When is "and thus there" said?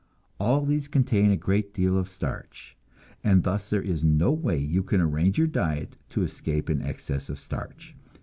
3.23-3.83